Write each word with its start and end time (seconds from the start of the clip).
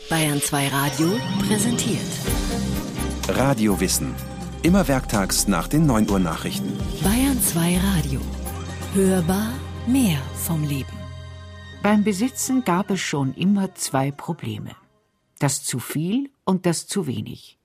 Bayern 0.00 0.40
2 0.40 0.68
Radio 0.68 1.18
präsentiert. 1.46 2.00
Radiowissen. 3.28 4.14
Immer 4.62 4.88
werktags 4.88 5.48
nach 5.48 5.68
den 5.68 5.84
9 5.84 6.08
Uhr 6.08 6.18
Nachrichten. 6.18 6.78
Bayern 7.02 7.38
2 7.40 7.78
Radio. 7.78 8.20
Hörbar 8.94 9.52
mehr 9.86 10.18
vom 10.34 10.64
Leben. 10.64 10.96
Beim 11.82 12.04
Besitzen 12.04 12.64
gab 12.64 12.90
es 12.90 13.00
schon 13.00 13.34
immer 13.34 13.74
zwei 13.74 14.10
Probleme. 14.10 14.70
Das 15.38 15.62
zu 15.62 15.78
viel 15.78 16.30
und 16.44 16.64
das 16.64 16.86
zu 16.86 17.06
wenig. 17.06 17.58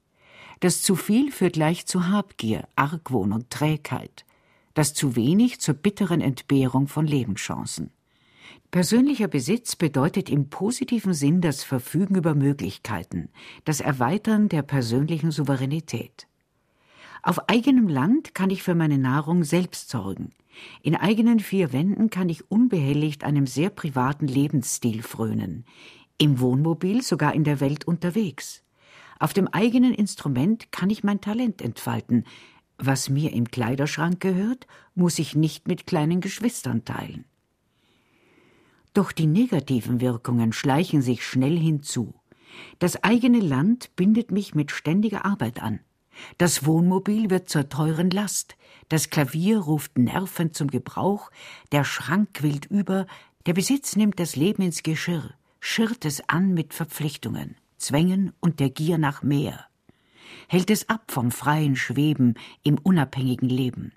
Das 0.60 0.82
zu 0.82 0.96
viel 0.96 1.32
führt 1.32 1.56
leicht 1.56 1.88
zu 1.88 2.08
Habgier, 2.10 2.68
Argwohn 2.76 3.32
und 3.32 3.50
Trägheit. 3.52 4.26
Das 4.74 4.94
zu 4.94 5.16
wenig 5.16 5.62
zur 5.62 5.76
bitteren 5.76 6.20
Entbehrung 6.20 6.88
von 6.88 7.08
Lebenschancen. 7.08 7.92
Persönlicher 8.78 9.28
Besitz 9.28 9.76
bedeutet 9.76 10.30
im 10.30 10.52
positiven 10.52 11.16
Sinn 11.16 11.42
das 11.42 11.64
Verfügen 11.64 12.14
über 12.14 12.36
Möglichkeiten, 12.36 13.30
das 13.66 13.82
Erweitern 13.82 14.50
der 14.50 14.62
persönlichen 14.62 15.32
Souveränität. 15.32 16.28
Auf 17.24 17.50
eigenem 17.50 17.88
Land 17.88 18.36
kann 18.36 18.52
ich 18.52 18.62
für 18.62 18.76
meine 18.76 19.00
Nahrung 19.00 19.44
selbst 19.44 19.90
sorgen. 19.90 20.30
In 20.84 20.96
eigenen 20.96 21.40
vier 21.40 21.74
Wänden 21.74 22.12
kann 22.12 22.30
ich 22.30 22.52
unbehelligt 22.52 23.24
einem 23.24 23.48
sehr 23.48 23.72
privaten 23.72 24.28
Lebensstil 24.28 25.02
frönen. 25.02 25.66
Im 26.20 26.40
Wohnmobil 26.40 27.02
sogar 27.02 27.34
in 27.34 27.46
der 27.46 27.60
Welt 27.60 27.88
unterwegs. 27.88 28.64
Auf 29.18 29.34
dem 29.34 29.48
eigenen 29.48 29.96
Instrument 29.96 30.72
kann 30.72 30.92
ich 30.92 31.04
mein 31.04 31.20
Talent 31.20 31.64
entfalten. 31.64 32.26
Was 32.78 33.10
mir 33.10 33.34
im 33.34 33.50
Kleiderschrank 33.50 34.20
gehört, 34.20 34.68
muss 34.94 35.18
ich 35.18 35.34
nicht 35.34 35.68
mit 35.68 35.88
kleinen 35.88 36.22
Geschwistern 36.22 36.86
teilen. 36.86 37.26
Doch 38.98 39.12
die 39.12 39.28
negativen 39.28 40.02
Wirkungen 40.02 40.54
schleichen 40.54 41.04
sich 41.04 41.24
schnell 41.24 41.56
hinzu. 41.56 42.16
Das 42.80 43.04
eigene 43.04 43.42
Land 43.42 43.96
bindet 43.96 44.32
mich 44.32 44.56
mit 44.56 44.72
ständiger 44.72 45.24
Arbeit 45.24 45.62
an. 45.62 45.82
Das 46.40 46.66
Wohnmobil 46.66 47.30
wird 47.30 47.48
zur 47.48 47.70
teuren 47.70 48.10
Last, 48.10 48.56
das 48.90 49.12
Klavier 49.12 49.60
ruft 49.60 50.00
nervend 50.00 50.56
zum 50.56 50.70
Gebrauch, 50.70 51.30
der 51.72 51.84
Schrank 51.84 52.34
quillt 52.34 52.66
über, 52.66 53.06
der 53.46 53.54
Besitz 53.54 53.96
nimmt 53.96 54.20
das 54.20 54.36
Leben 54.36 54.64
ins 54.64 54.82
Geschirr, 54.82 55.36
schirrt 55.60 56.04
es 56.04 56.28
an 56.28 56.56
mit 56.56 56.74
Verpflichtungen, 56.74 57.56
Zwängen 57.78 58.34
und 58.40 58.60
der 58.60 58.72
Gier 58.72 58.98
nach 58.98 59.22
mehr, 59.22 59.68
hält 60.48 60.72
es 60.72 60.90
ab 60.90 61.12
vom 61.12 61.30
freien 61.30 61.76
Schweben 61.76 62.34
im 62.64 62.80
unabhängigen 62.80 63.50
Leben. 63.50 63.92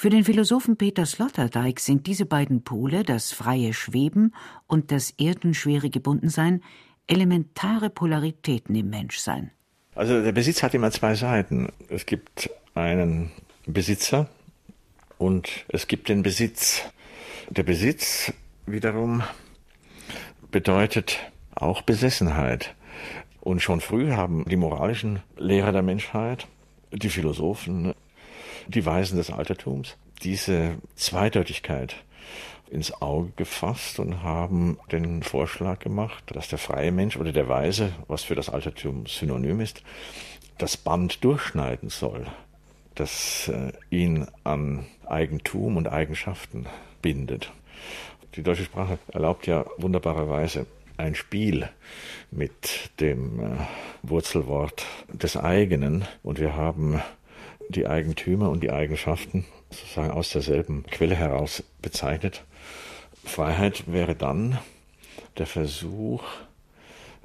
Für 0.00 0.08
den 0.08 0.24
Philosophen 0.24 0.78
Peter 0.78 1.04
Sloterdijk 1.04 1.78
sind 1.78 2.06
diese 2.06 2.24
beiden 2.24 2.64
Pole, 2.64 3.02
das 3.02 3.34
freie 3.34 3.74
Schweben 3.74 4.34
und 4.66 4.92
das 4.92 5.10
erdenschwere 5.18 5.90
Gebundensein, 5.90 6.62
elementare 7.06 7.90
Polaritäten 7.90 8.74
im 8.74 8.88
Menschsein. 8.88 9.50
Also 9.94 10.22
der 10.22 10.32
Besitz 10.32 10.62
hat 10.62 10.72
immer 10.72 10.90
zwei 10.90 11.14
Seiten. 11.16 11.70
Es 11.90 12.06
gibt 12.06 12.48
einen 12.72 13.30
Besitzer 13.66 14.30
und 15.18 15.66
es 15.68 15.86
gibt 15.86 16.08
den 16.08 16.22
Besitz. 16.22 16.80
Der 17.50 17.64
Besitz 17.64 18.32
wiederum 18.64 19.22
bedeutet 20.50 21.18
auch 21.54 21.82
Besessenheit. 21.82 22.74
Und 23.42 23.60
schon 23.60 23.82
früh 23.82 24.12
haben 24.12 24.46
die 24.48 24.56
moralischen 24.56 25.18
Lehrer 25.36 25.72
der 25.72 25.82
Menschheit, 25.82 26.46
die 26.90 27.10
Philosophen, 27.10 27.92
die 28.68 28.84
Weisen 28.86 29.16
des 29.16 29.30
Altertums 29.30 29.96
diese 30.22 30.76
Zweideutigkeit 30.96 31.96
ins 32.70 33.02
Auge 33.02 33.32
gefasst 33.36 33.98
und 33.98 34.22
haben 34.22 34.78
den 34.92 35.22
Vorschlag 35.22 35.80
gemacht, 35.80 36.24
dass 36.32 36.48
der 36.48 36.58
freie 36.58 36.92
Mensch 36.92 37.16
oder 37.16 37.32
der 37.32 37.48
Weise, 37.48 37.92
was 38.06 38.22
für 38.22 38.36
das 38.36 38.48
Altertum 38.48 39.06
synonym 39.06 39.60
ist, 39.60 39.82
das 40.58 40.76
Band 40.76 41.24
durchschneiden 41.24 41.88
soll, 41.88 42.26
das 42.94 43.48
äh, 43.48 43.72
ihn 43.90 44.26
an 44.44 44.86
Eigentum 45.06 45.76
und 45.76 45.88
Eigenschaften 45.88 46.66
bindet. 47.02 47.52
Die 48.36 48.42
deutsche 48.42 48.64
Sprache 48.64 48.98
erlaubt 49.08 49.46
ja 49.46 49.64
wunderbarerweise 49.78 50.66
ein 50.96 51.14
Spiel 51.14 51.68
mit 52.30 52.90
dem 53.00 53.40
äh, 53.40 53.56
Wurzelwort 54.02 54.86
des 55.08 55.36
eigenen 55.36 56.04
und 56.22 56.38
wir 56.38 56.54
haben 56.54 57.02
die 57.70 57.86
Eigentümer 57.86 58.50
und 58.50 58.62
die 58.62 58.70
Eigenschaften 58.70 59.46
sozusagen 59.70 60.10
aus 60.10 60.30
derselben 60.30 60.84
Quelle 60.90 61.14
heraus 61.14 61.62
bezeichnet. 61.80 62.44
Freiheit 63.24 63.84
wäre 63.86 64.14
dann 64.14 64.58
der 65.38 65.46
Versuch, 65.46 66.24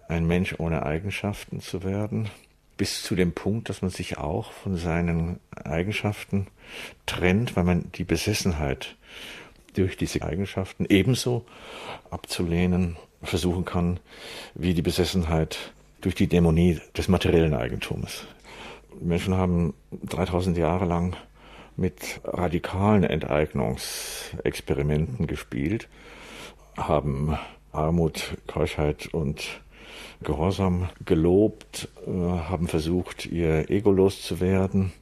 ein 0.07 0.28
Mensch 0.28 0.55
ohne 0.59 0.84
Eigenschaften 0.84 1.61
zu 1.61 1.84
werden, 1.84 2.29
bis 2.78 3.03
zu 3.03 3.16
dem 3.16 3.34
Punkt, 3.34 3.69
dass 3.69 3.81
man 3.81 3.89
sich 3.89 4.17
auch 4.17 4.51
von 4.51 4.78
seinen 4.78 5.39
Eigenschaften 5.55 6.47
trennt, 7.05 7.55
weil 7.55 7.63
man 7.63 7.91
die 7.95 8.03
Besessenheit 8.03 8.95
durch 9.73 9.97
diese 9.97 10.22
Eigenschaften 10.22 10.85
ebenso 10.88 11.45
abzulehnen 12.09 12.97
versuchen 13.23 13.66
kann, 13.66 14.00
wie 14.53 14.73
die 14.73 14.81
Besessenheit 14.81 15.73
durch 16.01 16.16
die 16.16 16.28
Dämonie 16.28 16.79
des 16.95 17.07
materiellen 17.07 17.53
Eigentums. 17.53 18.25
Menschen 19.01 19.35
haben 19.35 19.73
3000 20.03 20.57
Jahre 20.57 20.85
lang 20.85 21.16
mit 21.78 22.19
radikalen 22.23 23.03
Enteignungsexperimenten 23.03 25.28
gespielt, 25.28 25.88
haben 26.78 27.38
Armut, 27.72 28.38
Keuschheit 28.47 29.13
und 29.13 29.61
Gehorsam 30.22 30.89
gelobt, 31.03 31.89
äh, 32.07 32.11
haben 32.11 32.67
versucht, 32.67 33.25
ihr 33.25 33.69
Ego 33.69 33.91
loszuwerden, 33.91 34.94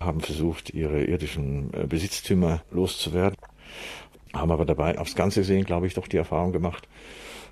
haben 0.00 0.20
versucht, 0.20 0.70
ihre 0.70 1.04
irdischen 1.04 1.72
äh, 1.72 1.86
Besitztümer 1.86 2.62
loszuwerden, 2.70 3.38
haben 4.34 4.52
aber 4.52 4.66
dabei 4.66 4.98
aufs 4.98 5.14
Ganze 5.14 5.40
gesehen, 5.40 5.64
glaube 5.64 5.86
ich, 5.86 5.94
doch 5.94 6.08
die 6.08 6.18
Erfahrung 6.18 6.52
gemacht, 6.52 6.86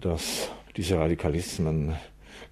dass 0.00 0.50
diese 0.76 0.98
Radikalismen 0.98 1.96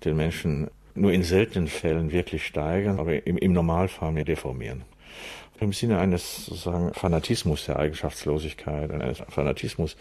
den 0.04 0.16
Menschen 0.16 0.70
nur 0.94 1.12
in 1.12 1.22
seltenen 1.22 1.68
Fällen 1.68 2.12
wirklich 2.12 2.46
steigern, 2.46 2.98
aber 2.98 3.26
im, 3.26 3.36
im 3.36 3.52
Normalfall 3.52 4.12
mehr 4.12 4.24
deformieren. 4.24 4.82
Im 5.60 5.72
Sinne 5.72 5.98
eines 5.98 6.46
sozusagen 6.46 6.92
Fanatismus 6.94 7.66
der 7.66 7.78
Eigenschaftslosigkeit, 7.78 8.90
eines 8.90 9.22
Fanatismus 9.28 9.96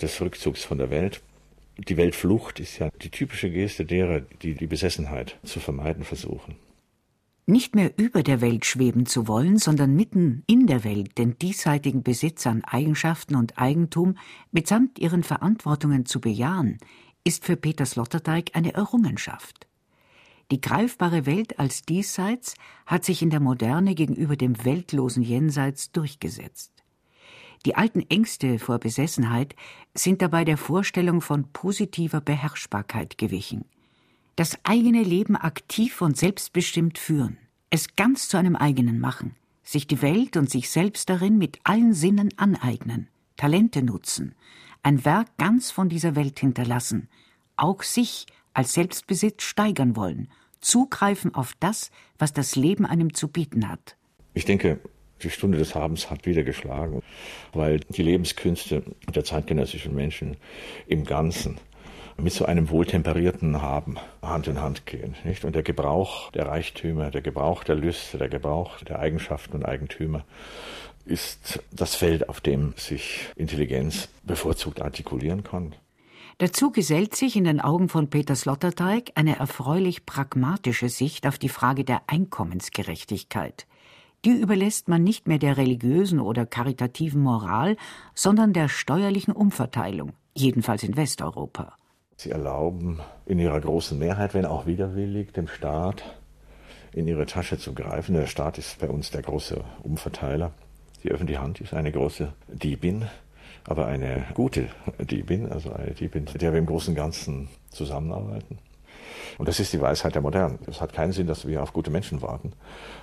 des 0.00 0.20
Rückzugs 0.20 0.64
von 0.64 0.78
der 0.78 0.90
Welt. 0.90 1.22
Die 1.78 1.96
Weltflucht 1.96 2.60
ist 2.60 2.78
ja 2.78 2.90
die 3.00 3.10
typische 3.10 3.50
Geste 3.50 3.86
derer, 3.86 4.20
die 4.20 4.54
die 4.54 4.66
Besessenheit 4.66 5.38
zu 5.42 5.60
vermeiden 5.60 6.04
versuchen. 6.04 6.56
Nicht 7.46 7.74
mehr 7.74 7.92
über 7.96 8.22
der 8.22 8.40
Welt 8.40 8.66
schweben 8.66 9.06
zu 9.06 9.26
wollen, 9.26 9.58
sondern 9.58 9.96
mitten 9.96 10.44
in 10.46 10.66
der 10.66 10.84
Welt 10.84 11.18
den 11.18 11.38
diesseitigen 11.38 12.02
Besitz 12.02 12.46
an 12.46 12.62
Eigenschaften 12.62 13.34
und 13.34 13.58
Eigentum 13.58 14.16
mitsamt 14.52 14.98
ihren 14.98 15.24
Verantwortungen 15.24 16.06
zu 16.06 16.20
bejahen, 16.20 16.78
ist 17.24 17.44
für 17.44 17.56
Peter 17.56 17.86
Sloterdijk 17.86 18.50
eine 18.54 18.74
Errungenschaft. 18.74 19.66
Die 20.52 20.60
greifbare 20.60 21.24
Welt 21.24 21.58
als 21.58 21.80
Diesseits 21.80 22.56
hat 22.84 23.06
sich 23.06 23.22
in 23.22 23.30
der 23.30 23.40
Moderne 23.40 23.94
gegenüber 23.94 24.36
dem 24.36 24.66
weltlosen 24.66 25.22
Jenseits 25.22 25.92
durchgesetzt. 25.92 26.70
Die 27.64 27.74
alten 27.74 28.02
Ängste 28.10 28.58
vor 28.58 28.78
Besessenheit 28.78 29.56
sind 29.94 30.20
dabei 30.20 30.44
der 30.44 30.58
Vorstellung 30.58 31.22
von 31.22 31.50
positiver 31.54 32.20
Beherrschbarkeit 32.20 33.16
gewichen. 33.16 33.64
Das 34.36 34.58
eigene 34.64 35.02
Leben 35.02 35.36
aktiv 35.36 36.02
und 36.02 36.18
selbstbestimmt 36.18 36.98
führen, 36.98 37.38
es 37.70 37.96
ganz 37.96 38.28
zu 38.28 38.36
einem 38.36 38.54
eigenen 38.54 39.00
machen, 39.00 39.36
sich 39.62 39.86
die 39.86 40.02
Welt 40.02 40.36
und 40.36 40.50
sich 40.50 40.68
selbst 40.68 41.08
darin 41.08 41.38
mit 41.38 41.60
allen 41.64 41.94
Sinnen 41.94 42.28
aneignen, 42.36 43.08
Talente 43.38 43.82
nutzen, 43.82 44.34
ein 44.82 45.02
Werk 45.06 45.34
ganz 45.38 45.70
von 45.70 45.88
dieser 45.88 46.14
Welt 46.14 46.38
hinterlassen, 46.40 47.08
auch 47.56 47.82
sich 47.82 48.26
als 48.52 48.74
Selbstbesitz 48.74 49.44
steigern 49.44 49.96
wollen 49.96 50.28
zugreifen 50.62 51.34
auf 51.34 51.52
das, 51.60 51.90
was 52.18 52.32
das 52.32 52.56
Leben 52.56 52.86
einem 52.86 53.12
zu 53.12 53.28
bieten 53.28 53.68
hat. 53.68 53.96
Ich 54.32 54.46
denke, 54.46 54.80
die 55.22 55.30
Stunde 55.30 55.58
des 55.58 55.74
Habens 55.74 56.10
hat 56.10 56.26
wieder 56.26 56.42
geschlagen, 56.42 57.02
weil 57.52 57.80
die 57.80 58.02
Lebenskünste 58.02 58.82
der 59.14 59.24
zeitgenössischen 59.24 59.94
Menschen 59.94 60.36
im 60.86 61.04
Ganzen 61.04 61.58
mit 62.16 62.32
so 62.32 62.44
einem 62.44 62.70
wohltemperierten 62.70 63.62
Haben 63.62 63.96
Hand 64.22 64.46
in 64.46 64.60
Hand 64.60 64.86
gehen. 64.86 65.14
Nicht? 65.24 65.44
Und 65.44 65.54
der 65.54 65.62
Gebrauch 65.62 66.30
der 66.32 66.46
Reichtümer, 66.46 67.10
der 67.10 67.22
Gebrauch 67.22 67.64
der 67.64 67.74
Lüste, 67.74 68.18
der 68.18 68.28
Gebrauch 68.28 68.78
der 68.80 68.98
Eigenschaften 68.98 69.56
und 69.56 69.64
Eigentümer 69.64 70.24
ist 71.04 71.62
das 71.72 71.94
Feld, 71.94 72.28
auf 72.28 72.40
dem 72.40 72.74
sich 72.76 73.26
Intelligenz 73.34 74.08
bevorzugt 74.22 74.80
artikulieren 74.80 75.42
kann. 75.42 75.74
Dazu 76.38 76.70
gesellt 76.70 77.14
sich 77.14 77.36
in 77.36 77.44
den 77.44 77.60
Augen 77.60 77.88
von 77.88 78.08
Peter 78.08 78.34
Sloterdijk 78.34 79.12
eine 79.14 79.38
erfreulich 79.38 80.06
pragmatische 80.06 80.88
Sicht 80.88 81.26
auf 81.26 81.38
die 81.38 81.48
Frage 81.48 81.84
der 81.84 82.02
Einkommensgerechtigkeit. 82.06 83.66
Die 84.24 84.30
überlässt 84.30 84.88
man 84.88 85.02
nicht 85.02 85.26
mehr 85.26 85.38
der 85.38 85.56
religiösen 85.56 86.20
oder 86.20 86.46
karitativen 86.46 87.22
Moral, 87.22 87.76
sondern 88.14 88.52
der 88.52 88.68
steuerlichen 88.68 89.34
Umverteilung, 89.34 90.12
jedenfalls 90.34 90.84
in 90.84 90.96
Westeuropa. 90.96 91.76
Sie 92.16 92.30
erlauben 92.30 93.00
in 93.26 93.40
ihrer 93.40 93.60
großen 93.60 93.98
Mehrheit, 93.98 94.32
wenn 94.34 94.46
auch 94.46 94.66
widerwillig, 94.66 95.32
dem 95.32 95.48
Staat 95.48 96.04
in 96.92 97.08
ihre 97.08 97.26
Tasche 97.26 97.58
zu 97.58 97.74
greifen. 97.74 98.14
Der 98.14 98.26
Staat 98.26 98.58
ist 98.58 98.78
bei 98.78 98.88
uns 98.88 99.10
der 99.10 99.22
große 99.22 99.64
Umverteiler. 99.82 100.52
Die 101.02 101.10
öffentliche 101.10 101.40
Hand 101.40 101.60
ist 101.60 101.74
eine 101.74 101.90
große 101.90 102.32
Diebin, 102.46 103.06
aber 103.64 103.86
eine 103.86 104.26
gute 104.34 104.68
Diebin, 104.98 105.50
also 105.50 105.72
eine 105.72 105.92
Diebin, 105.92 106.26
mit 106.32 106.42
der 106.42 106.52
wir 106.52 106.58
im 106.58 106.66
Großen 106.66 106.92
und 106.92 106.96
Ganzen 106.96 107.48
zusammenarbeiten. 107.70 108.58
Und 109.38 109.48
das 109.48 109.60
ist 109.60 109.72
die 109.72 109.80
Weisheit 109.80 110.14
der 110.14 110.22
Modernen. 110.22 110.58
Es 110.66 110.80
hat 110.80 110.92
keinen 110.92 111.12
Sinn, 111.12 111.26
dass 111.26 111.46
wir 111.46 111.62
auf 111.62 111.72
gute 111.72 111.90
Menschen 111.90 112.22
warten, 112.22 112.52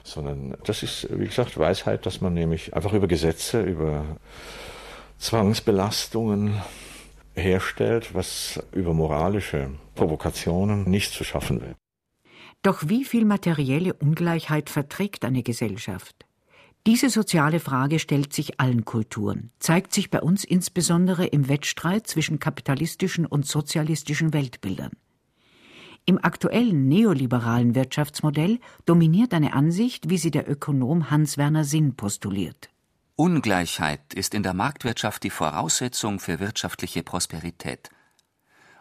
sondern 0.03 0.55
das 0.63 0.83
ist, 0.83 1.07
wie 1.11 1.25
gesagt, 1.25 1.57
Weisheit, 1.57 2.05
dass 2.05 2.21
man 2.21 2.33
nämlich 2.33 2.73
einfach 2.73 2.93
über 2.93 3.07
Gesetze, 3.07 3.61
über 3.61 4.05
Zwangsbelastungen 5.17 6.61
herstellt, 7.35 8.13
was 8.13 8.61
über 8.71 8.93
moralische 8.93 9.71
Provokationen 9.95 10.89
nicht 10.89 11.13
zu 11.13 11.23
schaffen 11.23 11.61
wird. 11.61 11.75
Doch 12.61 12.83
wie 12.87 13.05
viel 13.05 13.25
materielle 13.25 13.93
Ungleichheit 13.93 14.69
verträgt 14.69 15.23
eine 15.23 15.43
Gesellschaft? 15.43 16.25
Diese 16.87 17.09
soziale 17.09 17.59
Frage 17.59 17.99
stellt 17.99 18.33
sich 18.33 18.59
allen 18.59 18.85
Kulturen, 18.85 19.51
zeigt 19.59 19.93
sich 19.93 20.09
bei 20.09 20.21
uns 20.21 20.43
insbesondere 20.43 21.25
im 21.25 21.49
Wettstreit 21.49 22.07
zwischen 22.07 22.39
kapitalistischen 22.39 23.25
und 23.25 23.45
sozialistischen 23.45 24.33
Weltbildern. 24.33 24.91
Im 26.05 26.17
aktuellen 26.23 26.87
neoliberalen 26.87 27.75
Wirtschaftsmodell 27.75 28.59
dominiert 28.85 29.33
eine 29.33 29.53
Ansicht, 29.53 30.09
wie 30.09 30.17
sie 30.17 30.31
der 30.31 30.49
Ökonom 30.49 31.11
Hans-Werner 31.11 31.65
Sinn 31.65 31.95
postuliert. 31.95 32.69
Ungleichheit 33.15 34.13
ist 34.13 34.33
in 34.33 34.43
der 34.43 34.53
Marktwirtschaft 34.53 35.23
die 35.23 35.29
Voraussetzung 35.29 36.19
für 36.19 36.39
wirtschaftliche 36.39 37.03
Prosperität. 37.03 37.89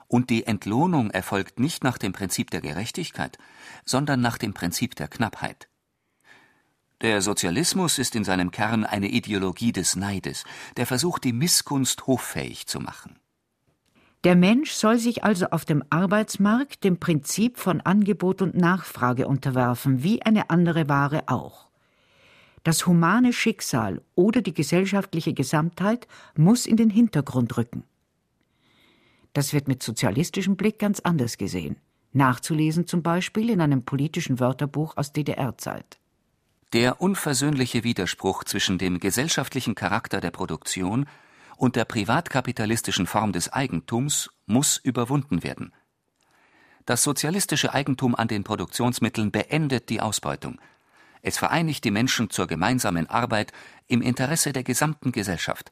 Und 0.06 0.30
die 0.30 0.46
Entlohnung 0.46 1.10
erfolgt 1.10 1.60
nicht 1.60 1.84
nach 1.84 1.98
dem 1.98 2.12
Prinzip 2.12 2.50
der 2.50 2.62
Gerechtigkeit, 2.62 3.36
sondern 3.84 4.20
nach 4.20 4.38
dem 4.38 4.54
Prinzip 4.54 4.94
der 4.94 5.08
Knappheit. 5.08 5.67
Der 7.00 7.22
Sozialismus 7.22 7.98
ist 7.98 8.16
in 8.16 8.24
seinem 8.24 8.50
Kern 8.50 8.84
eine 8.84 9.08
Ideologie 9.08 9.70
des 9.70 9.94
Neides, 9.94 10.42
der 10.76 10.84
versucht, 10.84 11.22
die 11.22 11.32
Missgunst 11.32 12.08
hoffähig 12.08 12.66
zu 12.66 12.80
machen. 12.80 13.20
Der 14.24 14.34
Mensch 14.34 14.72
soll 14.72 14.98
sich 14.98 15.22
also 15.22 15.46
auf 15.50 15.64
dem 15.64 15.84
Arbeitsmarkt 15.90 16.82
dem 16.82 16.98
Prinzip 16.98 17.56
von 17.56 17.80
Angebot 17.80 18.42
und 18.42 18.56
Nachfrage 18.56 19.28
unterwerfen, 19.28 20.02
wie 20.02 20.22
eine 20.22 20.50
andere 20.50 20.88
Ware 20.88 21.28
auch. 21.28 21.68
Das 22.64 22.84
humane 22.84 23.32
Schicksal 23.32 24.02
oder 24.16 24.42
die 24.42 24.52
gesellschaftliche 24.52 25.34
Gesamtheit 25.34 26.08
muss 26.36 26.66
in 26.66 26.76
den 26.76 26.90
Hintergrund 26.90 27.56
rücken. 27.56 27.84
Das 29.34 29.52
wird 29.52 29.68
mit 29.68 29.84
sozialistischem 29.84 30.56
Blick 30.56 30.80
ganz 30.80 30.98
anders 30.98 31.38
gesehen. 31.38 31.76
Nachzulesen 32.12 32.88
zum 32.88 33.04
Beispiel 33.04 33.50
in 33.50 33.60
einem 33.60 33.84
politischen 33.84 34.40
Wörterbuch 34.40 34.96
aus 34.96 35.12
DDR-Zeit. 35.12 36.00
Der 36.74 37.00
unversöhnliche 37.00 37.82
Widerspruch 37.82 38.44
zwischen 38.44 38.76
dem 38.76 39.00
gesellschaftlichen 39.00 39.74
Charakter 39.74 40.20
der 40.20 40.30
Produktion 40.30 41.06
und 41.56 41.76
der 41.76 41.86
privatkapitalistischen 41.86 43.06
Form 43.06 43.32
des 43.32 43.50
Eigentums 43.50 44.28
muss 44.44 44.76
überwunden 44.76 45.42
werden. 45.42 45.72
Das 46.84 47.02
sozialistische 47.02 47.72
Eigentum 47.72 48.14
an 48.14 48.28
den 48.28 48.44
Produktionsmitteln 48.44 49.30
beendet 49.30 49.88
die 49.88 50.02
Ausbeutung. 50.02 50.60
Es 51.22 51.38
vereinigt 51.38 51.84
die 51.84 51.90
Menschen 51.90 52.28
zur 52.28 52.46
gemeinsamen 52.46 53.08
Arbeit 53.08 53.52
im 53.86 54.02
Interesse 54.02 54.52
der 54.52 54.62
gesamten 54.62 55.10
Gesellschaft. 55.10 55.70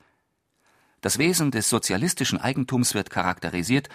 Das 1.02 1.18
Wesen 1.18 1.50
des 1.50 1.68
sozialistischen 1.68 2.40
Eigentums 2.40 2.94
wird 2.94 3.10
charakterisiert 3.10 3.90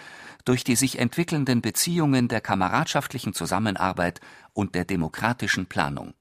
durch 0.46 0.64
die 0.64 0.76
sich 0.76 1.00
entwickelnden 1.00 1.64
Beziehungen 1.64 2.28
der 2.28 2.42
kameradschaftlichen 2.42 3.34
Zusammenarbeit 3.34 4.22
und 4.54 4.76
der 4.76 4.86
demokratischen 4.86 5.66
Planung. 5.66 6.14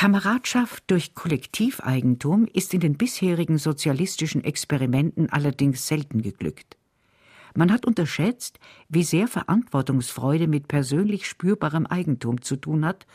Kameradschaft 0.00 0.84
durch 0.86 1.14
Kollektiveigentum 1.14 2.46
ist 2.50 2.72
in 2.72 2.80
den 2.80 2.96
bisherigen 2.96 3.58
sozialistischen 3.58 4.42
Experimenten 4.42 5.28
allerdings 5.28 5.86
selten 5.86 6.22
geglückt. 6.22 6.78
Man 7.54 7.70
hat 7.70 7.84
unterschätzt, 7.84 8.58
wie 8.88 9.02
sehr 9.02 9.28
Verantwortungsfreude 9.28 10.46
mit 10.46 10.68
persönlich 10.68 11.26
spürbarem 11.26 11.84
Eigentum 11.84 12.40
zu 12.40 12.56
tun 12.56 12.86
hat 12.86 13.06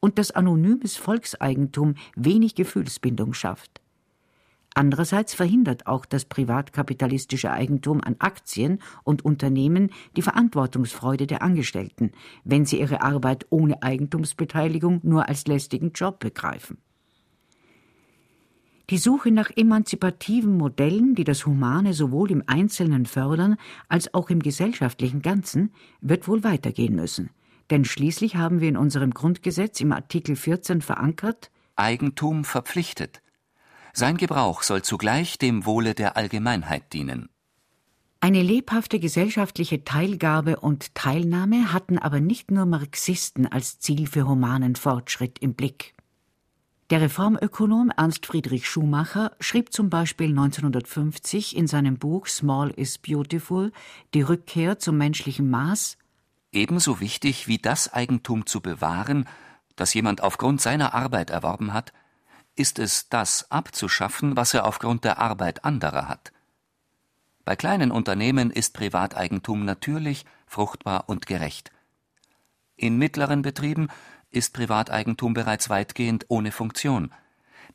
und 0.00 0.16
dass 0.16 0.30
anonymes 0.30 0.96
Volkseigentum 0.96 1.96
wenig 2.16 2.54
Gefühlsbindung 2.54 3.34
schafft. 3.34 3.82
Andererseits 4.74 5.34
verhindert 5.34 5.86
auch 5.86 6.04
das 6.04 6.24
privatkapitalistische 6.24 7.50
Eigentum 7.50 8.00
an 8.02 8.16
Aktien 8.20 8.78
und 9.02 9.24
Unternehmen 9.24 9.90
die 10.16 10.22
Verantwortungsfreude 10.22 11.26
der 11.26 11.42
Angestellten, 11.42 12.12
wenn 12.44 12.64
sie 12.64 12.80
ihre 12.80 13.02
Arbeit 13.02 13.46
ohne 13.50 13.82
Eigentumsbeteiligung 13.82 15.00
nur 15.02 15.28
als 15.28 15.46
lästigen 15.46 15.92
Job 15.92 16.20
begreifen. 16.20 16.78
Die 18.90 18.98
Suche 18.98 19.30
nach 19.30 19.50
emanzipativen 19.54 20.56
Modellen, 20.56 21.14
die 21.14 21.22
das 21.22 21.46
Humane 21.46 21.92
sowohl 21.92 22.30
im 22.32 22.42
Einzelnen 22.46 23.06
fördern 23.06 23.56
als 23.88 24.14
auch 24.14 24.30
im 24.30 24.40
gesellschaftlichen 24.40 25.22
Ganzen, 25.22 25.72
wird 26.00 26.26
wohl 26.26 26.42
weitergehen 26.42 26.96
müssen. 26.96 27.30
Denn 27.70 27.84
schließlich 27.84 28.34
haben 28.34 28.60
wir 28.60 28.68
in 28.68 28.76
unserem 28.76 29.12
Grundgesetz 29.12 29.80
im 29.80 29.92
Artikel 29.92 30.34
14 30.34 30.80
verankert 30.80 31.52
Eigentum 31.76 32.44
verpflichtet. 32.44 33.22
Sein 33.92 34.16
Gebrauch 34.16 34.62
soll 34.62 34.82
zugleich 34.82 35.38
dem 35.38 35.66
Wohle 35.66 35.94
der 35.94 36.16
Allgemeinheit 36.16 36.92
dienen. 36.92 37.28
Eine 38.20 38.42
lebhafte 38.42 39.00
gesellschaftliche 39.00 39.84
Teilgabe 39.84 40.60
und 40.60 40.94
Teilnahme 40.94 41.72
hatten 41.72 41.98
aber 41.98 42.20
nicht 42.20 42.50
nur 42.50 42.66
Marxisten 42.66 43.46
als 43.46 43.78
Ziel 43.78 44.06
für 44.06 44.28
humanen 44.28 44.76
Fortschritt 44.76 45.38
im 45.38 45.54
Blick. 45.54 45.94
Der 46.90 47.00
Reformökonom 47.00 47.90
Ernst 47.96 48.26
Friedrich 48.26 48.68
Schumacher 48.68 49.32
schrieb 49.40 49.72
zum 49.72 49.90
Beispiel 49.90 50.30
1950 50.30 51.56
in 51.56 51.66
seinem 51.66 51.98
Buch 51.98 52.26
Small 52.26 52.70
is 52.70 52.98
Beautiful 52.98 53.72
die 54.12 54.22
Rückkehr 54.22 54.78
zum 54.78 54.98
menschlichen 54.98 55.48
Maß 55.48 55.96
Ebenso 56.52 56.98
wichtig 56.98 57.46
wie 57.46 57.58
das 57.58 57.92
Eigentum 57.92 58.44
zu 58.44 58.60
bewahren, 58.60 59.28
das 59.76 59.94
jemand 59.94 60.22
aufgrund 60.22 60.60
seiner 60.60 60.94
Arbeit 60.94 61.30
erworben 61.30 61.72
hat, 61.72 61.92
ist 62.60 62.78
es, 62.78 63.08
das 63.08 63.50
abzuschaffen, 63.50 64.36
was 64.36 64.52
er 64.52 64.66
aufgrund 64.66 65.04
der 65.04 65.18
Arbeit 65.18 65.64
anderer 65.64 66.08
hat. 66.08 66.30
Bei 67.46 67.56
kleinen 67.56 67.90
Unternehmen 67.90 68.50
ist 68.50 68.74
Privateigentum 68.74 69.64
natürlich, 69.64 70.26
fruchtbar 70.46 71.08
und 71.08 71.26
gerecht. 71.26 71.72
In 72.76 72.98
mittleren 72.98 73.40
Betrieben 73.40 73.88
ist 74.30 74.52
Privateigentum 74.52 75.32
bereits 75.32 75.70
weitgehend 75.70 76.26
ohne 76.28 76.52
Funktion. 76.52 77.12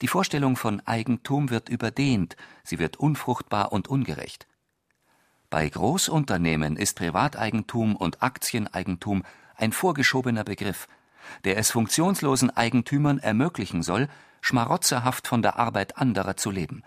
Die 0.02 0.08
Vorstellung 0.08 0.56
von 0.56 0.82
Eigentum 0.86 1.50
wird 1.50 1.68
überdehnt, 1.68 2.38
sie 2.64 2.78
wird 2.78 2.98
unfruchtbar 2.98 3.72
und 3.72 3.88
ungerecht. 3.88 4.46
Bei 5.50 5.68
Großunternehmen 5.68 6.78
ist 6.78 6.96
Privateigentum 6.96 7.96
und 7.96 8.22
Aktieneigentum 8.22 9.24
ein 9.56 9.72
vorgeschobener 9.72 10.44
Begriff, 10.44 10.88
der 11.44 11.58
es 11.58 11.72
funktionslosen 11.72 12.52
Eigentümern 12.52 13.18
ermöglichen 13.18 13.82
soll, 13.82 14.10
schmarotzerhaft 14.46 15.28
von 15.28 15.42
der 15.42 15.58
Arbeit 15.58 15.98
anderer 15.98 16.38
zu 16.38 16.52
leben. 16.52 16.84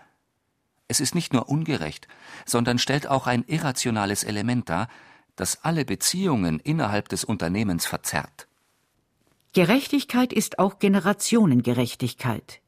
Es 0.87 1.01
ist 1.01 1.13
nicht 1.13 1.33
nur 1.33 1.49
ungerecht, 1.49 2.07
sondern 2.45 2.79
stellt 2.79 3.07
auch 3.07 3.27
ein 3.27 3.43
irrationales 3.47 4.23
Element 4.23 4.69
dar, 4.69 4.87
das 5.35 5.63
alle 5.63 5.83
Beziehungen 5.83 6.59
innerhalb 6.59 7.09
des 7.09 7.25
Unternehmens 7.25 7.85
verzerrt. 7.85 8.47
Gerechtigkeit 9.53 10.31
ist 10.31 10.57
auch 10.57 10.79
Generationengerechtigkeit. 10.79 12.61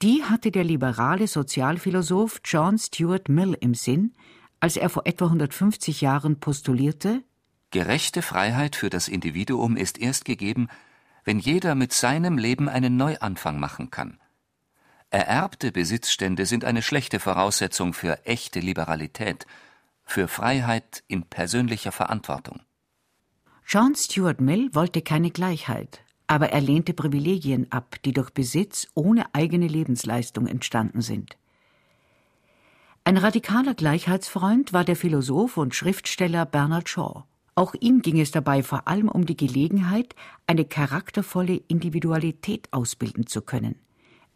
Die 0.00 0.24
hatte 0.24 0.50
der 0.50 0.64
liberale 0.64 1.26
Sozialphilosoph 1.26 2.40
John 2.44 2.78
Stuart 2.78 3.28
Mill 3.28 3.56
im 3.60 3.74
Sinn, 3.74 4.14
als 4.60 4.76
er 4.76 4.88
vor 4.88 5.06
etwa 5.06 5.26
150 5.26 6.00
Jahren 6.00 6.40
postulierte 6.40 7.22
Gerechte 7.70 8.22
Freiheit 8.22 8.76
für 8.76 8.88
das 8.88 9.08
Individuum 9.08 9.76
ist 9.76 9.98
erst 9.98 10.24
gegeben, 10.24 10.68
wenn 11.24 11.38
jeder 11.38 11.74
mit 11.74 11.92
seinem 11.92 12.38
Leben 12.38 12.70
einen 12.70 12.96
Neuanfang 12.96 13.60
machen 13.60 13.90
kann. 13.90 14.18
Ererbte 15.10 15.72
Besitzstände 15.72 16.44
sind 16.44 16.66
eine 16.66 16.82
schlechte 16.82 17.18
Voraussetzung 17.18 17.94
für 17.94 18.26
echte 18.26 18.60
Liberalität, 18.60 19.46
für 20.04 20.28
Freiheit 20.28 21.02
in 21.08 21.22
persönlicher 21.22 21.92
Verantwortung. 21.92 22.60
John 23.66 23.94
Stuart 23.94 24.40
Mill 24.40 24.68
wollte 24.74 25.00
keine 25.00 25.30
Gleichheit, 25.30 26.02
aber 26.26 26.50
er 26.50 26.60
lehnte 26.60 26.92
Privilegien 26.92 27.72
ab, 27.72 27.96
die 28.04 28.12
durch 28.12 28.30
Besitz 28.30 28.86
ohne 28.92 29.34
eigene 29.34 29.66
Lebensleistung 29.66 30.46
entstanden 30.46 31.00
sind. 31.00 31.38
Ein 33.04 33.16
radikaler 33.16 33.72
Gleichheitsfreund 33.72 34.74
war 34.74 34.84
der 34.84 34.96
Philosoph 34.96 35.56
und 35.56 35.74
Schriftsteller 35.74 36.44
Bernard 36.44 36.90
Shaw. 36.90 37.24
Auch 37.54 37.74
ihm 37.80 38.02
ging 38.02 38.20
es 38.20 38.30
dabei 38.30 38.62
vor 38.62 38.86
allem 38.86 39.08
um 39.08 39.24
die 39.24 39.36
Gelegenheit, 39.36 40.14
eine 40.46 40.66
charaktervolle 40.66 41.56
Individualität 41.68 42.68
ausbilden 42.72 43.26
zu 43.26 43.40
können. 43.40 43.76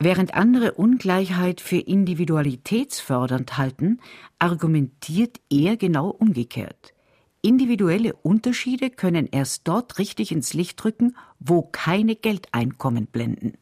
Während 0.05 0.35
andere 0.35 0.73
Ungleichheit 0.73 1.61
für 1.61 1.77
individualitätsfördernd 1.77 3.57
halten, 3.57 4.01
argumentiert 4.41 5.39
er 5.49 5.77
genau 5.77 6.09
umgekehrt. 6.09 6.93
Individuelle 7.41 8.13
Unterschiede 8.15 8.91
können 8.91 9.29
erst 9.31 9.69
dort 9.69 10.01
richtig 10.01 10.33
ins 10.33 10.55
Licht 10.55 10.85
rücken, 10.85 11.17
wo 11.39 11.63
keine 11.63 12.17
Geldeinkommen 12.17 13.07
blenden. 13.07 13.53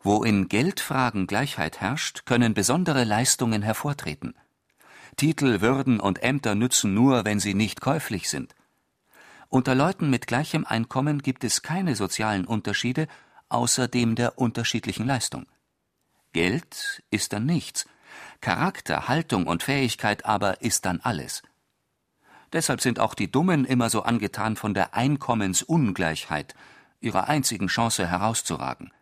Wo 0.00 0.22
in 0.22 0.48
Geldfragen 0.48 1.26
Gleichheit 1.26 1.80
herrscht, 1.80 2.26
können 2.26 2.52
besondere 2.52 3.04
Leistungen 3.04 3.62
hervortreten. 3.62 4.34
Titel, 5.16 5.62
Würden 5.62 5.98
und 5.98 6.22
Ämter 6.22 6.54
nützen 6.54 6.92
nur, 6.92 7.24
wenn 7.24 7.40
sie 7.40 7.54
nicht 7.54 7.80
käuflich 7.80 8.28
sind. 8.28 8.54
Unter 9.48 9.74
Leuten 9.74 10.10
mit 10.10 10.26
gleichem 10.26 10.66
Einkommen 10.66 11.22
gibt 11.22 11.42
es 11.42 11.62
keine 11.62 11.96
sozialen 11.96 12.44
Unterschiede 12.44 13.08
außer 13.48 13.88
dem 13.88 14.14
der 14.14 14.38
unterschiedlichen 14.38 15.06
Leistung. 15.06 15.46
Geld 16.34 17.02
ist 17.10 17.32
dann 17.32 17.46
nichts, 17.46 17.86
Charakter, 18.42 19.08
Haltung 19.08 19.46
und 19.46 19.62
Fähigkeit 19.62 20.26
aber 20.26 20.60
ist 20.60 20.84
dann 20.84 21.00
alles. 21.00 21.42
Deshalb 22.52 22.82
sind 22.82 23.00
auch 23.00 23.14
die 23.14 23.30
Dummen 23.30 23.64
immer 23.64 23.88
so 23.88 24.02
angetan 24.02 24.56
von 24.56 24.74
der 24.74 24.94
Einkommensungleichheit, 24.94 26.54
ihrer 27.00 27.28
einzigen 27.28 27.68
Chance 27.68 28.06
herauszuragen, 28.06 28.92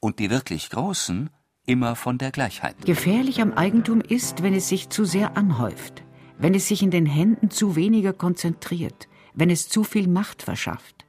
und 0.00 0.18
die 0.18 0.30
wirklich 0.30 0.70
Großen 0.70 1.30
immer 1.64 1.96
von 1.96 2.18
der 2.18 2.30
Gleichheit. 2.30 2.76
Gefährlich 2.84 3.40
am 3.40 3.54
Eigentum 3.54 4.00
ist, 4.00 4.42
wenn 4.42 4.54
es 4.54 4.68
sich 4.68 4.88
zu 4.88 5.04
sehr 5.04 5.36
anhäuft, 5.36 6.04
wenn 6.38 6.54
es 6.54 6.68
sich 6.68 6.82
in 6.82 6.90
den 6.90 7.06
Händen 7.06 7.50
zu 7.50 7.74
weniger 7.74 8.12
konzentriert, 8.12 9.08
wenn 9.34 9.50
es 9.50 9.68
zu 9.68 9.82
viel 9.82 10.08
Macht 10.08 10.42
verschafft. 10.42 11.05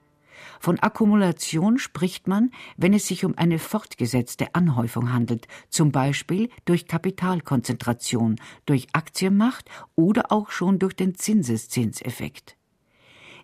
Von 0.60 0.80
Akkumulation 0.80 1.78
spricht 1.80 2.28
man, 2.28 2.52
wenn 2.78 2.94
es 2.94 3.08
sich 3.08 3.26
um 3.26 3.38
eine 3.38 3.60
fortgesetzte 3.60 4.56
Anhäufung 4.56 5.12
handelt, 5.12 5.48
zum 5.70 5.92
Beispiel 5.92 6.50
durch 6.66 6.88
Kapitalkonzentration, 6.88 8.38
durch 8.66 8.88
Aktienmacht 8.94 9.70
oder 9.96 10.32
auch 10.32 10.52
schon 10.52 10.80
durch 10.80 10.96
den 10.96 11.16
Zinseszinseffekt. 11.16 12.58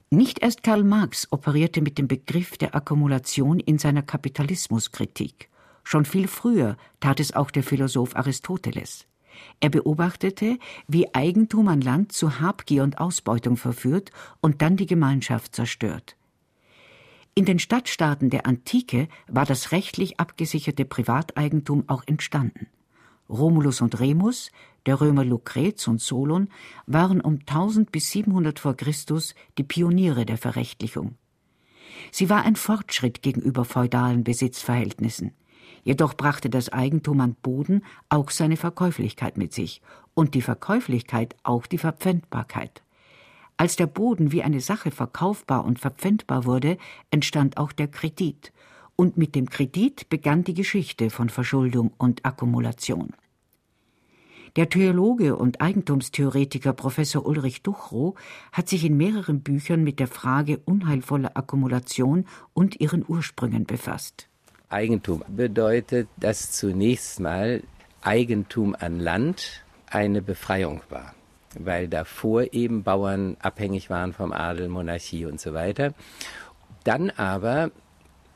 Nicht 0.09 0.43
erst 0.43 0.61
Karl 0.61 0.83
Marx 0.83 1.27
operierte 1.31 1.81
mit 1.81 1.97
dem 1.97 2.07
Begriff 2.07 2.57
der 2.57 2.75
Akkumulation 2.75 3.59
in 3.59 3.79
seiner 3.79 4.03
Kapitalismuskritik. 4.03 5.49
Schon 5.83 6.05
viel 6.05 6.27
früher 6.27 6.77
tat 6.99 7.19
es 7.19 7.33
auch 7.33 7.49
der 7.49 7.63
Philosoph 7.63 8.15
Aristoteles. 8.15 9.07
Er 9.59 9.69
beobachtete, 9.69 10.59
wie 10.87 11.13
Eigentum 11.13 11.67
an 11.67 11.81
Land 11.81 12.11
zu 12.11 12.39
Habgier 12.39 12.83
und 12.83 12.99
Ausbeutung 12.99 13.57
verführt 13.57 14.11
und 14.39 14.61
dann 14.61 14.77
die 14.77 14.85
Gemeinschaft 14.85 15.55
zerstört. 15.55 16.15
In 17.35 17.45
den 17.45 17.57
Stadtstaaten 17.57 18.29
der 18.29 18.45
Antike 18.45 19.07
war 19.27 19.45
das 19.45 19.71
rechtlich 19.71 20.19
abgesicherte 20.19 20.85
Privateigentum 20.85 21.85
auch 21.87 22.03
entstanden. 22.05 22.67
Romulus 23.27 23.81
und 23.81 23.99
Remus, 23.99 24.51
der 24.85 25.01
Römer 25.01 25.25
Lucrez 25.25 25.87
und 25.87 25.99
Solon 25.99 26.49
waren 26.85 27.21
um 27.21 27.39
1000 27.39 27.91
bis 27.91 28.11
700 28.11 28.59
vor 28.59 28.75
Christus 28.75 29.33
die 29.57 29.63
Pioniere 29.63 30.27
der 30.27 30.37
Verrechtlichung. 30.37 31.15
Sie 32.11 32.29
war 32.29 32.43
ein 32.43 32.55
Fortschritt 32.55 33.23
gegenüber 33.23 33.65
feudalen 33.65 34.23
Besitzverhältnissen. 34.23 35.31
Jedoch 35.83 36.13
brachte 36.13 36.51
das 36.51 36.69
Eigentum 36.69 37.19
an 37.19 37.35
Boden 37.41 37.83
auch 38.09 38.29
seine 38.29 38.57
Verkäuflichkeit 38.57 39.37
mit 39.37 39.53
sich 39.53 39.81
und 40.13 40.35
die 40.35 40.43
Verkäuflichkeit 40.43 41.35
auch 41.41 41.65
die 41.65 41.79
Verpfändbarkeit. 41.79 42.82
Als 43.63 43.77
der 43.77 43.87
Boden 43.87 44.33
wie 44.33 44.43
eine 44.43 44.59
Sache 44.59 44.91
verkaufbar 44.91 45.63
und 45.63 45.79
verpfändbar 45.79 46.43
wurde, 46.43 46.77
entstand 47.11 47.55
auch 47.55 47.71
der 47.71 47.87
Kredit, 47.87 48.51
und 48.97 49.15
mit 49.15 49.35
dem 49.35 49.49
Kredit 49.49 50.09
begann 50.09 50.43
die 50.43 50.53
Geschichte 50.53 51.09
von 51.09 51.29
Verschuldung 51.29 51.93
und 51.97 52.25
Akkumulation. 52.25 53.13
Der 54.57 54.67
Theologe 54.67 55.37
und 55.37 55.61
Eigentumstheoretiker 55.61 56.73
Professor 56.73 57.25
Ulrich 57.25 57.61
Duchrow 57.61 58.19
hat 58.51 58.67
sich 58.67 58.83
in 58.83 58.97
mehreren 58.97 59.43
Büchern 59.43 59.81
mit 59.81 59.97
der 59.97 60.07
Frage 60.07 60.59
unheilvoller 60.65 61.37
Akkumulation 61.37 62.25
und 62.53 62.81
ihren 62.81 63.05
Ursprüngen 63.07 63.63
befasst. 63.65 64.27
Eigentum 64.67 65.23
bedeutet, 65.29 66.09
dass 66.17 66.51
zunächst 66.51 67.21
mal 67.21 67.63
Eigentum 68.01 68.75
an 68.77 68.99
Land 68.99 69.63
eine 69.89 70.21
Befreiung 70.21 70.81
war 70.89 71.15
weil 71.59 71.87
davor 71.87 72.53
eben 72.53 72.83
Bauern 72.83 73.37
abhängig 73.39 73.89
waren 73.89 74.13
vom 74.13 74.31
Adel, 74.31 74.69
Monarchie 74.69 75.25
und 75.25 75.39
so 75.39 75.53
weiter. 75.53 75.93
Dann 76.83 77.09
aber 77.11 77.71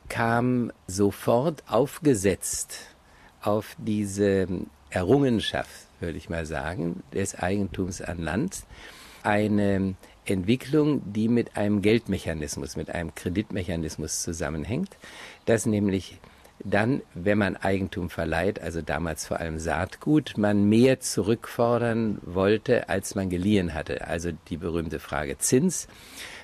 kam 0.09 0.71
sofort 0.88 1.63
aufgesetzt 1.67 2.95
auf 3.41 3.75
diese 3.77 4.47
Errungenschaft, 4.89 5.88
würde 6.00 6.17
ich 6.17 6.29
mal 6.29 6.45
sagen, 6.45 7.03
des 7.13 7.36
Eigentums 7.36 8.01
an 8.01 8.19
Land, 8.19 8.63
eine 9.24 9.95
Entwicklung, 10.25 11.01
die 11.12 11.27
mit 11.27 11.57
einem 11.57 11.81
Geldmechanismus, 11.81 12.75
mit 12.75 12.89
einem 12.89 13.15
Kreditmechanismus 13.15 14.21
zusammenhängt, 14.21 14.97
dass 15.45 15.65
nämlich 15.65 16.19
dann, 16.63 17.01
wenn 17.13 17.37
man 17.37 17.55
Eigentum 17.55 18.09
verleiht, 18.09 18.61
also 18.61 18.81
damals 18.81 19.25
vor 19.27 19.39
allem 19.39 19.59
Saatgut, 19.59 20.37
man 20.37 20.67
mehr 20.67 20.99
zurückfordern 20.99 22.19
wollte, 22.23 22.89
als 22.89 23.15
man 23.15 23.29
geliehen 23.29 23.73
hatte. 23.73 24.07
Also 24.07 24.31
die 24.49 24.57
berühmte 24.57 24.99
Frage 24.99 25.37
Zins. 25.37 25.87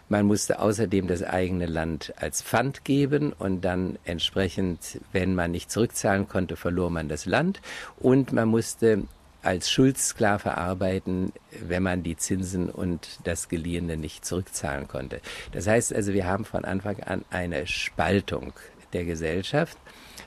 Man 0.10 0.25
musste 0.25 0.60
außerdem 0.60 1.08
das 1.08 1.24
eigene 1.24 1.65
Land 1.65 2.13
als 2.17 2.43
Pfand 2.43 2.84
geben 2.84 3.34
und 3.34 3.62
dann 3.62 3.98
entsprechend, 4.03 5.00
wenn 5.12 5.34
man 5.34 5.51
nicht 5.51 5.72
zurückzahlen 5.72 6.27
konnte, 6.27 6.55
verlor 6.55 6.89
man 6.89 7.08
das 7.10 7.25
Land 7.25 7.62
und 7.98 8.34
man 8.34 8.50
musste 8.50 9.03
als 9.41 9.70
Schuldsklave 9.70 10.58
arbeiten, 10.58 11.34
wenn 11.60 11.84
man 11.84 12.03
die 12.03 12.15
Zinsen 12.15 12.70
und 12.70 13.20
das 13.24 13.50
Geliehene 13.50 13.98
nicht 13.98 14.25
zurückzahlen 14.25 14.88
konnte. 14.88 15.20
Das 15.51 15.67
heißt 15.67 15.93
also, 15.93 16.13
wir 16.13 16.25
haben 16.25 16.46
von 16.46 16.63
Anfang 16.63 17.01
an 17.03 17.25
eine 17.29 17.67
Spaltung 17.67 18.53
der 18.93 19.05
Gesellschaft 19.05 19.77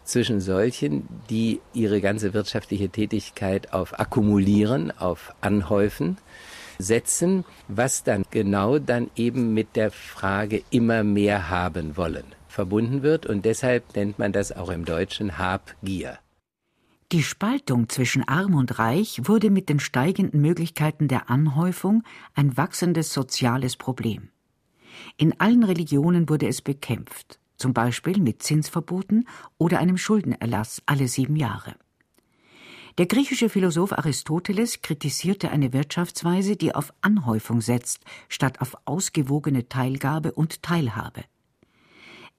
zwischen 0.06 0.40
solchen, 0.40 1.08
die 1.30 1.60
ihre 1.74 2.00
ganze 2.00 2.34
wirtschaftliche 2.34 2.88
Tätigkeit 2.88 3.72
auf 3.72 3.98
Akkumulieren, 3.98 4.90
auf 4.90 5.34
Anhäufen 5.40 6.18
setzen, 6.78 7.44
was 7.68 8.04
dann 8.04 8.24
genau 8.30 8.78
dann 8.78 9.10
eben 9.16 9.54
mit 9.54 9.76
der 9.76 9.90
Frage 9.90 10.62
immer 10.70 11.04
mehr 11.04 11.50
haben 11.50 11.96
wollen 11.96 12.24
verbunden 12.56 13.02
wird 13.02 13.26
und 13.26 13.44
deshalb 13.44 13.94
nennt 13.94 14.18
man 14.18 14.32
das 14.32 14.50
auch 14.50 14.70
im 14.70 14.86
Deutschen 14.86 15.38
Habgier. 15.38 16.18
Die 17.12 17.22
Spaltung 17.22 17.88
zwischen 17.88 18.26
Arm 18.26 18.54
und 18.54 18.80
Reich 18.80 19.20
wurde 19.24 19.50
mit 19.50 19.68
den 19.68 19.78
steigenden 19.78 20.40
Möglichkeiten 20.40 21.06
der 21.06 21.30
Anhäufung 21.30 22.02
ein 22.34 22.56
wachsendes 22.56 23.12
soziales 23.12 23.76
Problem. 23.76 24.30
In 25.18 25.38
allen 25.38 25.62
Religionen 25.62 26.28
wurde 26.28 26.48
es 26.48 26.62
bekämpft 26.62 27.38
zum 27.56 27.72
Beispiel 27.72 28.18
mit 28.20 28.42
Zinsverboten 28.42 29.28
oder 29.58 29.78
einem 29.78 29.98
Schuldenerlass 29.98 30.82
alle 30.86 31.08
sieben 31.08 31.36
Jahre. 31.36 31.74
Der 32.98 33.06
griechische 33.06 33.50
Philosoph 33.50 33.92
Aristoteles 33.92 34.80
kritisierte 34.80 35.50
eine 35.50 35.74
Wirtschaftsweise, 35.74 36.56
die 36.56 36.74
auf 36.74 36.94
Anhäufung 37.02 37.60
setzt, 37.60 38.00
statt 38.28 38.62
auf 38.62 38.74
ausgewogene 38.86 39.68
Teilgabe 39.68 40.32
und 40.32 40.62
Teilhabe. 40.62 41.24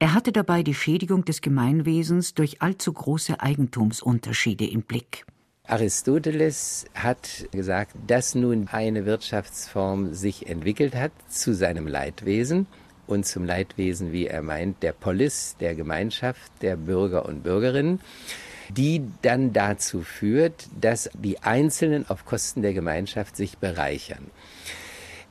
Er 0.00 0.14
hatte 0.14 0.32
dabei 0.32 0.62
die 0.62 0.74
Schädigung 0.74 1.24
des 1.24 1.42
Gemeinwesens 1.42 2.34
durch 2.34 2.60
allzu 2.60 2.92
große 2.92 3.40
Eigentumsunterschiede 3.40 4.66
im 4.66 4.82
Blick. 4.82 5.26
Aristoteles 5.64 6.86
hat 6.94 7.46
gesagt, 7.52 7.94
dass 8.06 8.34
nun 8.34 8.68
eine 8.68 9.06
Wirtschaftsform 9.06 10.14
sich 10.14 10.48
entwickelt 10.48 10.94
hat 10.94 11.12
zu 11.28 11.54
seinem 11.54 11.86
Leidwesen 11.86 12.66
und 13.08 13.26
zum 13.26 13.44
Leidwesen, 13.44 14.12
wie 14.12 14.26
er 14.26 14.42
meint, 14.42 14.82
der 14.82 14.92
Polis, 14.92 15.56
der 15.58 15.74
Gemeinschaft, 15.74 16.52
der 16.62 16.76
Bürger 16.76 17.26
und 17.26 17.42
Bürgerinnen, 17.42 18.00
die 18.68 19.02
dann 19.22 19.52
dazu 19.52 20.02
führt, 20.02 20.68
dass 20.78 21.10
die 21.14 21.42
Einzelnen 21.42 22.08
auf 22.08 22.26
Kosten 22.26 22.62
der 22.62 22.74
Gemeinschaft 22.74 23.34
sich 23.34 23.58
bereichern. 23.58 24.26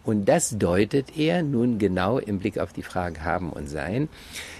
Und 0.03 0.25
das 0.25 0.57
deutet 0.57 1.17
er 1.17 1.43
nun 1.43 1.77
genau 1.77 2.17
im 2.17 2.39
Blick 2.39 2.57
auf 2.57 2.73
die 2.73 2.83
Frage 2.83 3.23
haben 3.23 3.51
und 3.51 3.69
sein, 3.69 4.09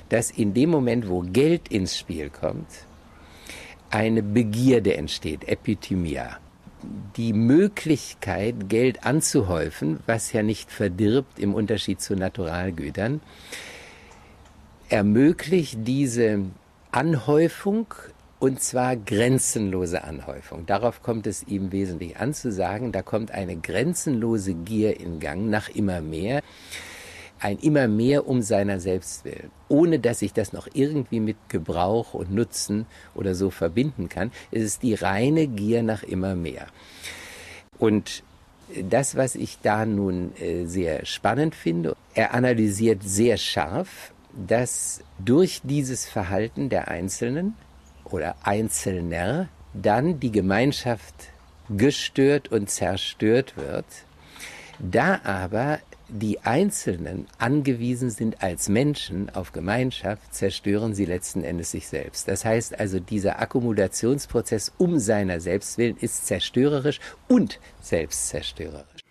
dass 0.10 0.30
in 0.30 0.54
dem 0.54 0.70
Moment, 0.70 1.10
wo 1.10 1.22
Geld 1.22 1.70
ins 1.70 1.98
Spiel 1.98 2.30
kommt, 2.30 2.68
eine 3.90 4.22
Begierde 4.22 4.96
entsteht, 4.96 5.48
Epithymia 5.48 6.38
die 7.16 7.34
Möglichkeit, 7.34 8.70
Geld 8.70 9.06
anzuhäufen, 9.06 10.00
was 10.06 10.32
ja 10.34 10.44
nicht 10.44 10.72
verdirbt 10.72 11.40
im 11.40 11.54
Unterschied 11.54 12.02
zu 12.02 12.16
Naturalgütern, 12.16 13.22
ermöglicht 14.90 15.80
diese 15.82 16.46
Anhäufung 16.92 17.94
und 18.40 18.62
zwar 18.62 18.96
grenzenlose 18.96 20.04
Anhäufung. 20.04 20.66
Darauf 20.66 21.02
kommt 21.02 21.28
es 21.28 21.44
ihm 21.44 21.72
wesentlich 21.72 22.18
an 22.18 22.34
zu 22.34 22.52
sagen, 22.52 22.92
da 22.92 23.02
kommt 23.02 23.32
eine 23.32 23.58
grenzenlose 23.58 24.54
Gier 24.54 25.00
in 25.00 25.20
Gang 25.20 25.50
nach 25.50 25.70
immer 25.70 26.02
mehr 26.02 26.42
ein 27.40 27.58
immer 27.60 27.88
mehr 27.88 28.28
um 28.28 28.42
seiner 28.42 28.80
selbst 28.80 29.26
willen, 29.26 29.52
ohne 29.70 30.00
dass 30.00 30.22
ich 30.22 30.34
das 30.34 30.54
noch 30.54 30.68
irgendwie 30.74 31.20
mit 31.20 31.38
Gebrauch 31.50 32.14
und 32.14 32.34
Nutzen 32.34 32.86
oder 33.16 33.36
so 33.36 33.50
verbinden 33.50 34.10
kann. 34.10 34.32
Es 34.52 34.64
ist 34.64 34.84
die 34.84 34.96
reine 34.96 35.48
Gier 35.48 35.84
nach 35.84 36.04
immer 36.04 36.36
mehr. 36.36 36.68
Und 37.78 38.24
Das, 38.90 39.16
was 39.16 39.36
ich 39.36 39.60
da 39.62 39.86
nun 39.86 40.36
äh, 40.36 40.66
sehr 40.66 41.06
spannend 41.06 41.56
finde, 41.56 41.96
er 42.14 42.34
analysiert 42.34 43.02
sehr 43.02 43.38
scharf, 43.38 44.12
dass 44.34 45.02
durch 45.20 45.62
dieses 45.64 46.06
Verhalten 46.06 46.68
der 46.68 46.90
Einzelnen 46.90 47.56
oder 48.04 48.36
Einzelner 48.44 49.48
dann 49.74 50.20
die 50.20 50.32
Gemeinschaft 50.34 51.16
gestört 51.70 52.52
und 52.52 52.70
zerstört 52.70 53.56
wird. 53.56 53.86
Da 54.80 55.22
aber 55.24 55.80
die 56.10 56.40
Einzelnen 56.42 57.26
angewiesen 57.38 58.10
sind 58.10 58.42
als 58.42 58.70
Menschen 58.70 59.30
auf 59.30 59.52
Gemeinschaft, 59.52 60.34
zerstören 60.34 60.94
sie 60.94 61.06
letzten 61.06 61.44
Endes 61.44 61.72
sich 61.72 61.88
selbst. 61.88 62.28
Das 62.28 62.46
heißt 62.46 62.80
also, 62.80 63.00
dieser 63.00 63.40
Akkumulationsprozess 63.40 64.74
um 64.78 65.00
seiner 65.00 65.40
selbst 65.40 65.78
willen 65.78 65.98
ist 65.98 66.26
zerstörerisch 66.28 67.00
und 67.28 67.60
selbstzerstörerisch. 67.82 69.02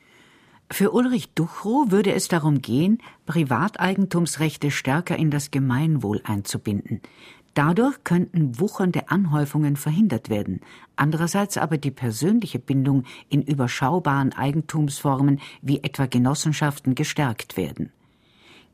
Für 0.71 0.91
Ulrich 0.91 1.31
Duchrow 1.35 1.91
würde 1.91 2.13
es 2.13 2.29
darum 2.29 2.61
gehen, 2.61 2.99
Privateigentumsrechte 3.27 4.71
stärker 4.71 5.17
in 5.17 5.31
das 5.31 5.53
Gemeinwohl 5.53 6.21
einzubinden. 6.25 7.03
Dadurch 7.57 8.05
könnten 8.05 8.61
wuchernde 8.61 9.09
Anhäufungen 9.09 9.77
verhindert 9.77 10.29
werden, 10.29 10.61
andererseits 10.95 11.57
aber 11.57 11.79
die 11.79 11.91
persönliche 11.91 12.59
Bindung 12.59 13.05
in 13.31 13.41
überschaubaren 13.41 14.35
Eigentumsformen 14.35 15.41
wie 15.63 15.83
etwa 15.83 16.05
Genossenschaften 16.05 16.95
gestärkt 16.95 17.57
werden. 17.57 17.93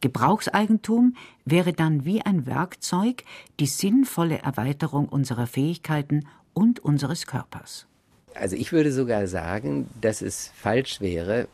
Gebrauchseigentum 0.01 1.15
wäre 1.45 1.73
dann 1.73 2.05
wie 2.05 2.23
ein 2.23 2.45
Werkzeug 2.45 3.23
die 3.61 3.67
sinnvolle 3.67 4.39
Erweiterung 4.39 5.09
unserer 5.09 5.47
Fähigkeiten 5.47 6.27
und 6.53 6.81
unseres 6.81 7.29
Körpers. 7.29 7.87
Also 8.35 8.57
ich 8.57 8.73
würde 8.73 8.91
sogar 8.91 9.29
sagen, 9.29 9.89
dass 10.01 10.23
es 10.23 10.51
falsch 10.57 11.01
wäre, 11.01 11.47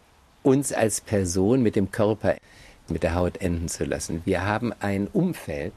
uns 0.43 0.73
als 0.73 1.03
Person 1.03 1.63
mit 1.63 1.77
dem 1.77 1.91
Körper, 1.91 2.37
mit 2.89 3.03
der 3.03 3.15
Haut 3.15 3.37
enden 3.37 3.69
zu 3.69 3.85
lassen. 3.85 4.23
Wir 4.25 4.47
haben 4.47 4.73
ein 4.81 5.09
Umfeld, 5.09 5.75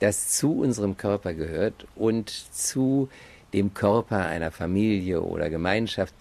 das 0.00 0.28
zu 0.28 0.60
unserem 0.60 0.96
Körper 0.96 1.34
gehört 1.34 1.86
und 1.96 2.30
zu 2.30 3.08
dem 3.52 3.74
Körper 3.74 4.26
einer 4.26 4.50
Familie 4.50 5.22
oder 5.22 5.50
Gemeinschaft. 5.50 6.14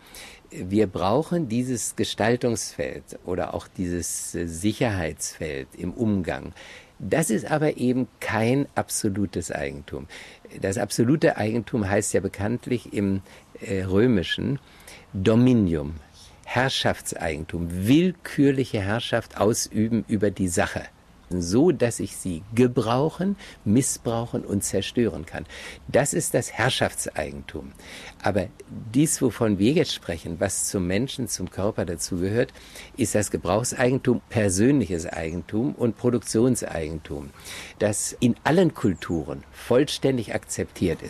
Wir 0.50 0.88
brauchen 0.88 1.50
dieses 1.50 1.96
Gestaltungsfeld 1.96 3.20
oder 3.26 3.54
auch 3.54 3.68
dieses 3.68 4.32
Sicherheitsfeld 4.32 5.68
im 5.78 5.92
Umgang. 5.94 6.54
Das 7.00 7.30
ist 7.30 7.46
aber 7.52 7.78
eben 7.78 8.08
kein 8.20 8.68
absolutes 8.74 9.52
Eigentum. 9.52 10.08
Das 10.62 10.78
absolute 10.78 11.38
Eigentum 11.38 11.88
heißt 11.88 12.14
ja 12.14 12.22
bekanntlich 12.22 12.94
im 12.94 13.22
äh, 13.62 13.84
Römischen 13.84 14.60
Dominium, 15.14 15.96
Herrschaftseigentum, 16.46 17.68
willkürliche 17.70 18.82
Herrschaft 18.82 19.38
ausüben 19.38 20.06
über 20.08 20.32
die 20.32 20.48
Sache 20.48 20.84
so 21.30 21.72
dass 21.72 22.00
ich 22.00 22.18
sie 22.18 22.44
gebrauchen, 22.54 23.36
missbrauchen 23.66 24.46
und 24.46 24.64
zerstören 24.64 25.26
kann. 25.26 25.46
Das 25.88 26.14
ist 26.14 26.34
das 26.34 26.52
Herrschaftseigentum. 26.52 27.72
Aber 28.22 28.48
dies, 28.94 29.22
wovon 29.22 29.60
wir 29.60 29.72
jetzt 29.72 29.94
sprechen, 29.94 30.40
was 30.40 30.66
zum 30.66 30.88
Menschen, 30.88 31.28
zum 31.28 31.50
Körper 31.50 31.86
dazugehört, 31.86 32.54
ist 32.98 33.16
das 33.16 33.32
Gebrauchseigentum, 33.32 34.22
persönliches 34.30 35.06
Eigentum 35.06 35.74
und 35.76 35.98
Produktionseigentum, 35.98 37.30
das 37.80 38.16
in 38.20 38.36
allen 38.44 38.74
Kulturen 38.74 39.44
vollständig 39.52 40.34
akzeptiert 40.34 41.02
ist. 41.02 41.08